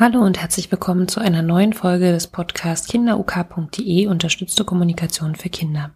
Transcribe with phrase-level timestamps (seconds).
[0.00, 5.90] Hallo und herzlich willkommen zu einer neuen Folge des Podcasts kinderuk.de unterstützte Kommunikation für Kinder.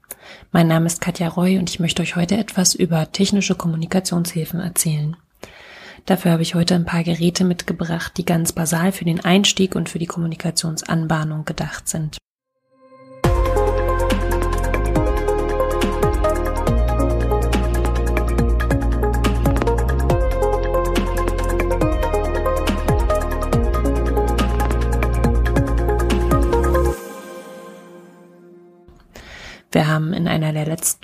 [0.51, 5.17] Mein Name ist Katja Roy und ich möchte euch heute etwas über technische Kommunikationshilfen erzählen.
[6.05, 9.89] Dafür habe ich heute ein paar Geräte mitgebracht, die ganz basal für den Einstieg und
[9.89, 12.19] für die Kommunikationsanbahnung gedacht sind.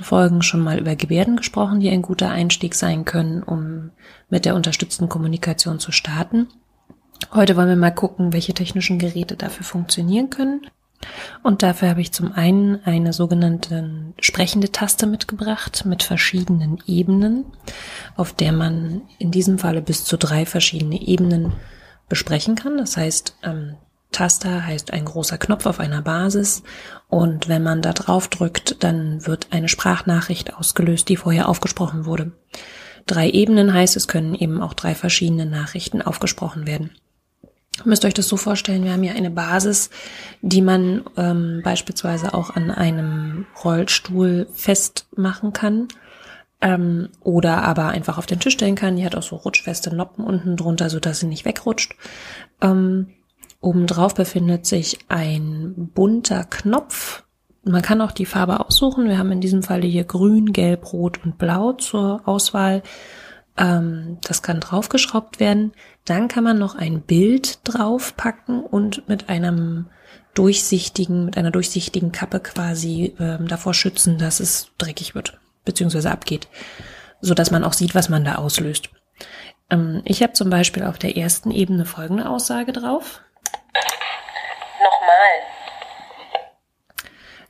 [0.08, 3.90] Folgen schon mal über Gebärden gesprochen, die ein guter Einstieg sein können, um
[4.30, 6.48] mit der unterstützten Kommunikation zu starten.
[7.34, 10.62] Heute wollen wir mal gucken, welche technischen Geräte dafür funktionieren können.
[11.42, 17.44] Und dafür habe ich zum einen eine sogenannte sprechende Taste mitgebracht mit verschiedenen Ebenen,
[18.16, 21.52] auf der man in diesem Falle bis zu drei verschiedene Ebenen
[22.08, 22.78] besprechen kann.
[22.78, 23.76] Das heißt, ähm,
[24.12, 26.62] Taster heißt ein großer Knopf auf einer Basis
[27.08, 32.32] und wenn man da drauf drückt, dann wird eine Sprachnachricht ausgelöst, die vorher aufgesprochen wurde.
[33.06, 36.90] Drei Ebenen heißt, es können eben auch drei verschiedene Nachrichten aufgesprochen werden.
[37.78, 39.90] Ihr müsst euch das so vorstellen, wir haben hier eine Basis,
[40.42, 45.88] die man ähm, beispielsweise auch an einem Rollstuhl festmachen kann
[46.60, 48.96] ähm, oder aber einfach auf den Tisch stellen kann.
[48.96, 51.94] Die hat auch so rutschfeste Noppen unten drunter, so dass sie nicht wegrutscht.
[52.60, 53.14] Ähm,
[53.60, 57.24] Obendrauf befindet sich ein bunter Knopf.
[57.64, 59.08] Man kann auch die Farbe aussuchen.
[59.08, 62.82] Wir haben in diesem Falle hier grün, gelb, rot und blau zur Auswahl.
[63.56, 65.72] Ähm, das kann draufgeschraubt werden.
[66.04, 69.86] Dann kann man noch ein Bild draufpacken und mit einem
[70.34, 76.46] durchsichtigen, mit einer durchsichtigen Kappe quasi ähm, davor schützen, dass es dreckig wird, beziehungsweise abgeht,
[77.20, 78.90] so dass man auch sieht, was man da auslöst.
[79.68, 83.22] Ähm, ich habe zum Beispiel auf der ersten Ebene folgende Aussage drauf.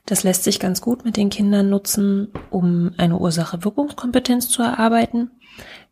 [0.09, 5.29] Das lässt sich ganz gut mit den Kindern nutzen, um eine Ursache-Wirkungskompetenz zu erarbeiten.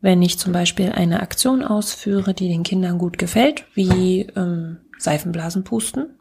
[0.01, 5.63] Wenn ich zum Beispiel eine Aktion ausführe, die den Kindern gut gefällt, wie ähm, Seifenblasen
[5.63, 6.17] pusten,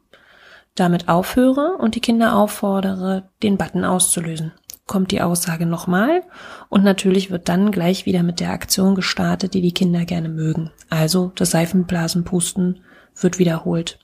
[0.74, 4.52] damit aufhöre und die Kinder auffordere, den Button auszulösen.
[4.86, 6.20] Kommt die Aussage nochmal
[6.68, 10.70] und natürlich wird dann gleich wieder mit der Aktion gestartet, die die Kinder gerne mögen.
[10.90, 12.80] Also das Seifenblasenpusten
[13.18, 13.98] wird wiederholt.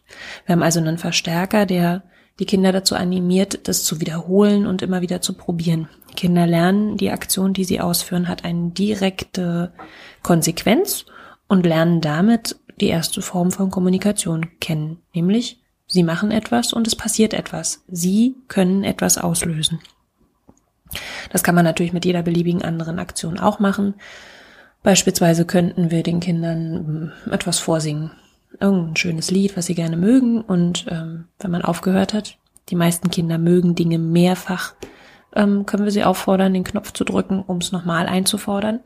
[0.47, 2.05] Wir haben also einen Verstärker, der
[2.43, 5.89] die Kinder dazu animiert, das zu wiederholen und immer wieder zu probieren.
[6.11, 9.73] Die Kinder lernen, die Aktion, die sie ausführen, hat eine direkte
[10.25, 11.07] Konsequenz
[11.47, 16.97] und lernen damit die erste Form von Kommunikation kennen, nämlich sie machen etwas und es
[16.97, 17.85] passiert etwas.
[17.87, 19.79] Sie können etwas auslösen.
[21.31, 23.95] Das kann man natürlich mit jeder beliebigen anderen Aktion auch machen.
[24.83, 28.11] Beispielsweise könnten wir den Kindern etwas vorsingen
[28.61, 30.41] irgendein schönes Lied, was sie gerne mögen.
[30.41, 34.75] Und ähm, wenn man aufgehört hat, die meisten Kinder mögen Dinge mehrfach,
[35.35, 38.81] ähm, können wir sie auffordern, den Knopf zu drücken, um es nochmal einzufordern.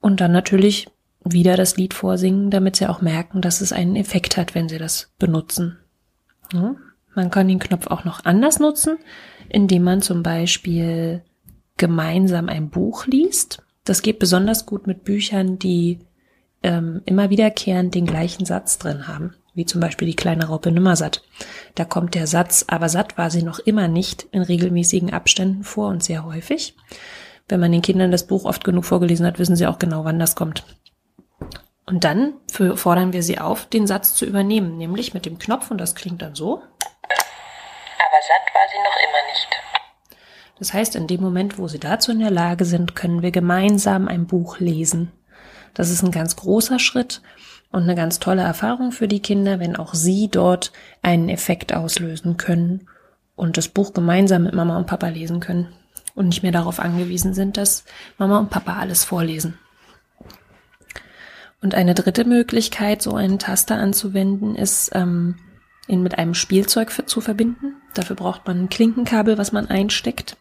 [0.00, 0.88] Und dann natürlich
[1.24, 4.78] wieder das Lied vorsingen, damit sie auch merken, dass es einen Effekt hat, wenn sie
[4.78, 5.78] das benutzen.
[6.52, 6.74] Ja?
[7.14, 8.96] Man kann den Knopf auch noch anders nutzen,
[9.48, 11.22] indem man zum Beispiel
[11.76, 13.62] gemeinsam ein Buch liest.
[13.84, 15.98] Das geht besonders gut mit Büchern, die
[16.62, 21.22] ähm, immer wiederkehrend den gleichen Satz drin haben, wie zum Beispiel die kleine Raupe Nimmersatt.
[21.74, 25.88] Da kommt der Satz, aber satt war sie noch immer nicht in regelmäßigen Abständen vor
[25.88, 26.76] und sehr häufig.
[27.48, 30.18] Wenn man den Kindern das Buch oft genug vorgelesen hat, wissen sie auch genau, wann
[30.18, 30.64] das kommt.
[31.86, 35.78] Und dann fordern wir sie auf, den Satz zu übernehmen, nämlich mit dem Knopf, und
[35.78, 36.54] das klingt dann so.
[36.54, 39.48] Aber satt war sie noch immer nicht.
[40.58, 44.06] Das heißt, in dem Moment, wo sie dazu in der Lage sind, können wir gemeinsam
[44.06, 45.10] ein Buch lesen.
[45.74, 47.22] Das ist ein ganz großer Schritt
[47.70, 50.72] und eine ganz tolle Erfahrung für die Kinder, wenn auch sie dort
[51.02, 52.88] einen Effekt auslösen können
[53.34, 55.68] und das Buch gemeinsam mit Mama und Papa lesen können
[56.14, 57.84] und nicht mehr darauf angewiesen sind, dass
[58.18, 59.58] Mama und Papa alles vorlesen.
[61.62, 65.36] Und eine dritte Möglichkeit, so einen Taster anzuwenden, ist, ähm,
[65.86, 67.76] ihn mit einem Spielzeug zu verbinden.
[67.94, 70.36] Dafür braucht man ein Klinkenkabel, was man einsteckt.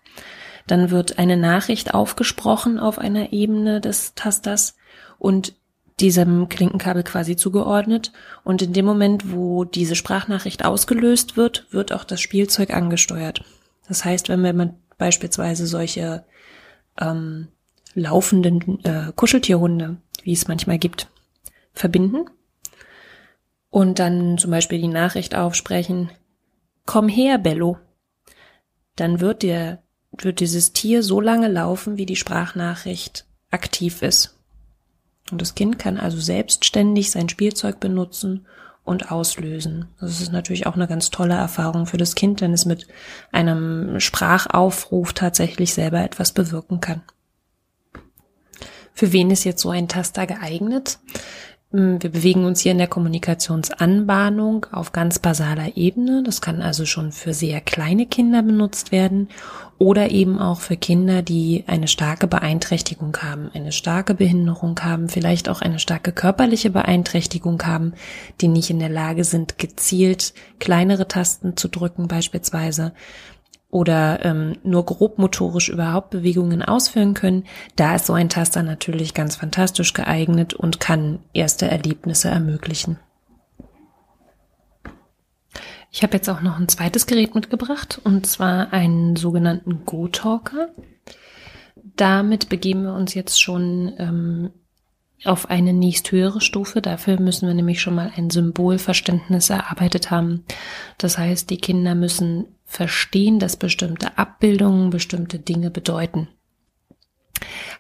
[0.68, 4.76] Dann wird eine Nachricht aufgesprochen auf einer Ebene des Tasters
[5.22, 5.54] und
[6.00, 8.12] diesem Klinkenkabel quasi zugeordnet.
[8.44, 13.44] Und in dem Moment, wo diese Sprachnachricht ausgelöst wird, wird auch das Spielzeug angesteuert.
[13.88, 16.26] Das heißt, wenn wir beispielsweise solche
[17.00, 17.50] ähm,
[17.94, 21.08] laufenden äh, Kuscheltierhunde, wie es manchmal gibt,
[21.72, 22.26] verbinden
[23.70, 26.10] und dann zum Beispiel die Nachricht aufsprechen,
[26.88, 27.78] komm her, Bello,
[28.96, 29.84] dann wird der,
[30.18, 34.41] wird dieses Tier so lange laufen, wie die Sprachnachricht aktiv ist.
[35.32, 38.46] Und das Kind kann also selbstständig sein Spielzeug benutzen
[38.84, 39.88] und auslösen.
[40.00, 42.88] Das ist natürlich auch eine ganz tolle Erfahrung für das Kind, wenn es mit
[43.32, 47.02] einem Sprachaufruf tatsächlich selber etwas bewirken kann.
[48.94, 51.00] Für wen ist jetzt so ein Taster geeignet?
[51.72, 56.22] Hm, wir bewegen uns hier in der Kommunikationsanbahnung auf ganz basaler Ebene.
[56.22, 59.30] Das kann also schon für sehr kleine Kinder benutzt werden
[59.78, 65.48] oder eben auch für Kinder, die eine starke Beeinträchtigung haben, eine starke Behinderung haben, vielleicht
[65.48, 67.94] auch eine starke körperliche Beeinträchtigung haben,
[68.42, 72.92] die nicht in der Lage sind, gezielt kleinere Tasten zu drücken beispielsweise
[73.72, 77.46] oder ähm, nur grob motorisch überhaupt Bewegungen ausführen können,
[77.76, 83.00] da ist so ein Taster natürlich ganz fantastisch geeignet und kann erste Erlebnisse ermöglichen.
[85.90, 90.70] Ich habe jetzt auch noch ein zweites Gerät mitgebracht und zwar einen sogenannten Go-Talker.
[91.96, 94.52] Damit begeben wir uns jetzt schon ähm,
[95.24, 96.82] auf eine nächsthöhere Stufe.
[96.82, 100.46] Dafür müssen wir nämlich schon mal ein Symbolverständnis erarbeitet haben.
[100.98, 106.30] Das heißt, die Kinder müssen verstehen, dass bestimmte Abbildungen bestimmte Dinge bedeuten.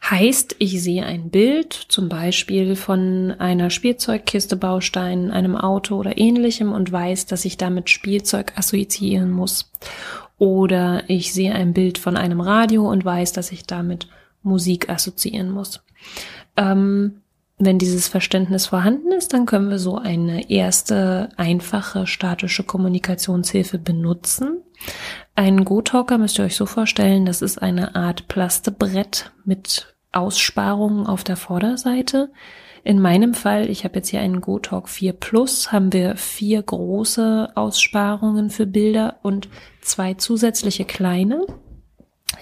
[0.10, 6.72] Heißt, ich sehe ein Bild, zum Beispiel von einer Spielzeugkiste, Baustein, einem Auto oder ähnlichem
[6.72, 9.72] und weiß, dass ich damit Spielzeug assoziieren muss.
[10.38, 14.08] Oder ich sehe ein Bild von einem Radio und weiß, dass ich damit
[14.42, 15.84] Musik assoziieren muss.
[16.58, 17.21] Ähm,
[17.66, 24.62] wenn dieses Verständnis vorhanden ist, dann können wir so eine erste einfache statische Kommunikationshilfe benutzen.
[25.36, 31.24] Ein Go-Talker müsst ihr euch so vorstellen, das ist eine Art Plastebrett mit Aussparungen auf
[31.24, 32.32] der Vorderseite.
[32.84, 37.52] In meinem Fall, ich habe jetzt hier einen GoTalk 4 Plus, haben wir vier große
[37.54, 39.50] Aussparungen für Bilder und
[39.82, 41.46] zwei zusätzliche kleine.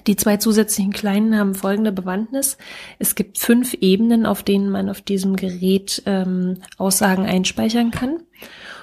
[0.07, 2.57] Die zwei zusätzlichen kleinen haben folgende Bewandtnis.
[2.99, 8.21] Es gibt fünf Ebenen, auf denen man auf diesem Gerät ähm, Aussagen einspeichern kann.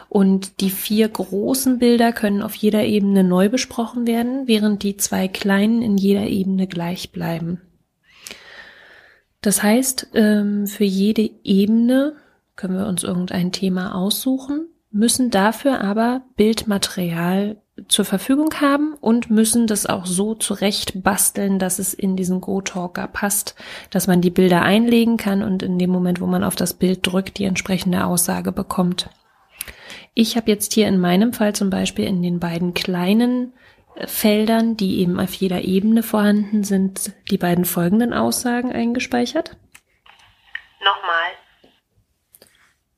[0.09, 5.27] Und die vier großen Bilder können auf jeder Ebene neu besprochen werden, während die zwei
[5.29, 7.61] kleinen in jeder Ebene gleich bleiben.
[9.41, 12.15] Das heißt, ähm, für jede Ebene
[12.57, 19.67] können wir uns irgendein Thema aussuchen, müssen dafür aber Bildmaterial zur Verfügung haben und müssen
[19.67, 23.55] das auch so zurecht basteln, dass es in diesen Go-Talker passt,
[23.91, 27.01] dass man die Bilder einlegen kann und in dem Moment, wo man auf das Bild
[27.03, 29.11] drückt, die entsprechende Aussage bekommt.
[30.15, 33.53] Ich habe jetzt hier in meinem Fall zum Beispiel in den beiden kleinen
[33.97, 39.59] äh, Feldern, die eben auf jeder Ebene vorhanden sind, die beiden folgenden Aussagen eingespeichert.
[40.81, 41.33] Nochmal.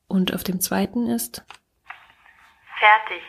[0.07, 1.43] Und auf dem zweiten ist
[2.79, 3.23] fertig.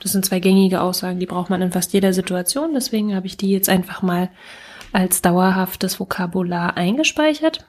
[0.00, 2.74] Das sind zwei gängige Aussagen, die braucht man in fast jeder Situation.
[2.74, 4.30] Deswegen habe ich die jetzt einfach mal
[4.92, 7.66] als dauerhaftes Vokabular eingespeichert.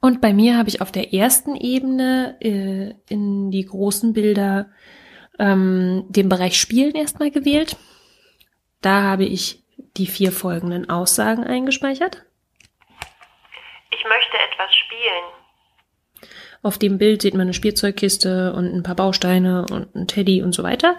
[0.00, 4.70] Und bei mir habe ich auf der ersten Ebene äh, in die großen Bilder
[5.38, 7.76] ähm, den Bereich Spielen erstmal gewählt.
[8.80, 9.62] Da habe ich
[9.96, 12.24] die vier folgenden Aussagen eingespeichert.
[13.90, 15.45] Ich möchte etwas spielen.
[16.66, 20.52] Auf dem Bild sieht man eine Spielzeugkiste und ein paar Bausteine und ein Teddy und
[20.52, 20.96] so weiter.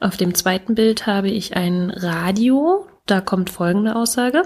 [0.00, 2.88] Auf dem zweiten Bild habe ich ein Radio.
[3.04, 4.44] Da kommt folgende Aussage.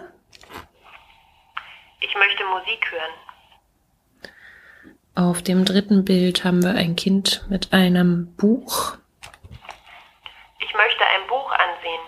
[2.00, 3.12] Ich möchte Musik hören.
[5.14, 8.96] Auf dem dritten Bild haben wir ein Kind mit einem Buch.
[10.58, 12.00] Ich möchte ein Buch ansehen.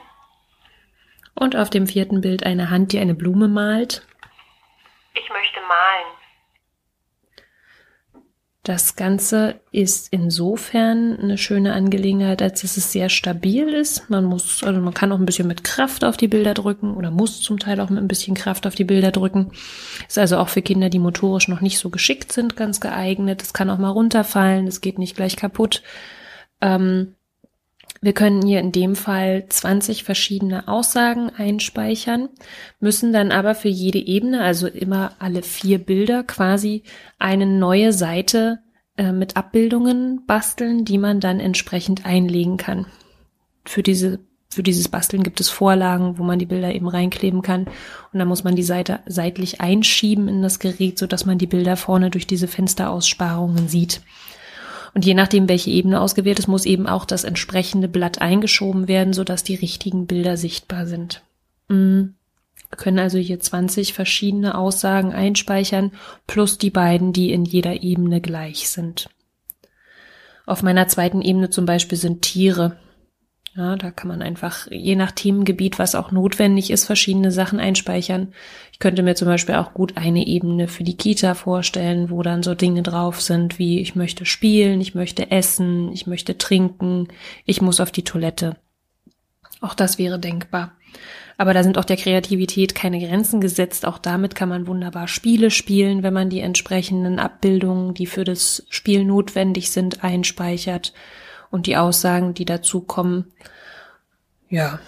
[1.36, 4.04] Und auf dem vierten Bild eine Hand, die eine Blume malt.
[5.14, 6.11] Ich möchte malen.
[8.64, 14.08] Das Ganze ist insofern eine schöne Angelegenheit, als dass es sehr stabil ist.
[14.08, 17.10] Man muss, also man kann auch ein bisschen mit Kraft auf die Bilder drücken oder
[17.10, 19.50] muss zum Teil auch mit ein bisschen Kraft auf die Bilder drücken.
[20.06, 23.42] Ist also auch für Kinder, die motorisch noch nicht so geschickt sind, ganz geeignet.
[23.42, 25.82] Es kann auch mal runterfallen, es geht nicht gleich kaputt.
[26.60, 27.16] Ähm,
[28.02, 32.28] wir können hier in dem Fall 20 verschiedene Aussagen einspeichern,
[32.80, 36.82] müssen dann aber für jede Ebene, also immer alle vier Bilder, quasi
[37.20, 38.58] eine neue Seite
[38.96, 42.86] äh, mit Abbildungen basteln, die man dann entsprechend einlegen kann.
[43.64, 44.18] Für diese
[44.50, 47.64] für dieses Basteln gibt es Vorlagen, wo man die Bilder eben reinkleben kann.
[48.12, 51.46] Und dann muss man die Seite seitlich einschieben in das Gerät, so dass man die
[51.46, 54.02] Bilder vorne durch diese Fensteraussparungen sieht.
[54.94, 59.12] Und je nachdem, welche Ebene ausgewählt ist, muss eben auch das entsprechende Blatt eingeschoben werden,
[59.12, 61.22] sodass die richtigen Bilder sichtbar sind.
[61.68, 62.14] Mhm.
[62.68, 65.92] Wir können also hier 20 verschiedene Aussagen einspeichern,
[66.26, 69.10] plus die beiden, die in jeder Ebene gleich sind.
[70.46, 72.76] Auf meiner zweiten Ebene zum Beispiel sind Tiere.
[73.54, 78.32] Ja, da kann man einfach je nach Themengebiet, was auch notwendig ist, verschiedene Sachen einspeichern.
[78.72, 82.42] Ich könnte mir zum Beispiel auch gut eine Ebene für die Kita vorstellen, wo dann
[82.42, 87.08] so Dinge drauf sind wie ich möchte spielen, ich möchte essen, ich möchte trinken,
[87.44, 88.56] ich muss auf die Toilette.
[89.60, 90.72] Auch das wäre denkbar.
[91.36, 93.84] Aber da sind auch der Kreativität keine Grenzen gesetzt.
[93.84, 98.64] Auch damit kann man wunderbar Spiele spielen, wenn man die entsprechenden Abbildungen, die für das
[98.70, 100.94] Spiel notwendig sind, einspeichert
[101.52, 103.26] und die Aussagen, die dazu kommen.
[104.48, 104.80] Ja,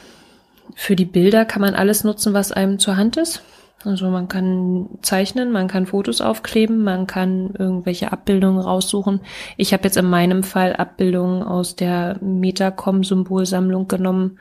[0.74, 3.42] für die Bilder kann man alles nutzen, was einem zur Hand ist.
[3.84, 9.20] Also man kann zeichnen, man kann Fotos aufkleben, man kann irgendwelche Abbildungen raussuchen.
[9.58, 14.38] Ich habe jetzt in meinem Fall Abbildungen aus der Metacom-Symbolsammlung genommen,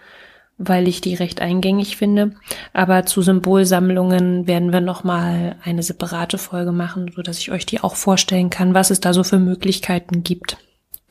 [0.58, 2.32] weil ich die recht eingängig finde.
[2.72, 7.82] Aber zu Symbolsammlungen werden wir nochmal eine separate Folge machen, so dass ich euch die
[7.82, 10.58] auch vorstellen kann, was es da so für Möglichkeiten gibt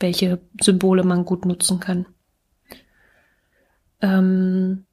[0.03, 2.05] welche Symbole man gut nutzen kann.
[4.01, 4.85] Ähm,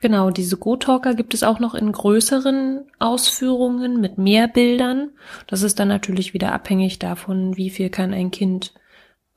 [0.00, 5.10] genau, diese Go-Talker gibt es auch noch in größeren Ausführungen mit mehr Bildern.
[5.46, 8.74] Das ist dann natürlich wieder abhängig davon, wie viel kann ein Kind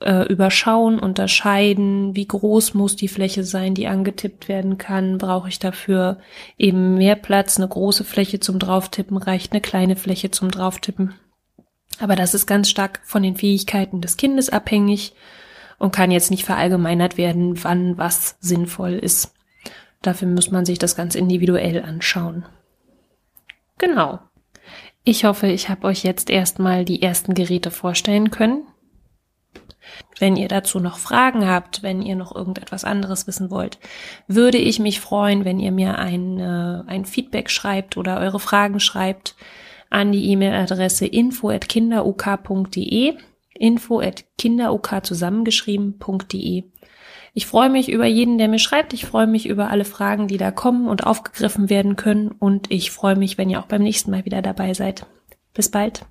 [0.00, 5.16] äh, überschauen, unterscheiden, wie groß muss die Fläche sein, die angetippt werden kann.
[5.16, 6.18] Brauche ich dafür
[6.58, 11.14] eben mehr Platz, eine große Fläche zum Drauftippen, reicht eine kleine Fläche zum Drauftippen.
[11.98, 15.14] Aber das ist ganz stark von den Fähigkeiten des Kindes abhängig
[15.78, 19.34] und kann jetzt nicht verallgemeinert werden, wann was sinnvoll ist.
[20.02, 22.44] Dafür muss man sich das ganz individuell anschauen.
[23.78, 24.20] Genau.
[25.04, 28.66] Ich hoffe, ich habe euch jetzt erstmal die ersten Geräte vorstellen können.
[30.18, 33.78] Wenn ihr dazu noch Fragen habt, wenn ihr noch irgendetwas anderes wissen wollt,
[34.26, 38.80] würde ich mich freuen, wenn ihr mir ein, äh, ein Feedback schreibt oder eure Fragen
[38.80, 39.36] schreibt
[39.90, 43.14] an die E-Mail-Adresse info@kinderuk.de,
[43.54, 46.64] info@kinderuk zusammengeschrieben.de.
[47.34, 48.94] Ich freue mich über jeden, der mir schreibt.
[48.94, 52.30] Ich freue mich über alle Fragen, die da kommen und aufgegriffen werden können.
[52.30, 55.04] Und ich freue mich, wenn ihr auch beim nächsten Mal wieder dabei seid.
[55.52, 56.06] Bis bald.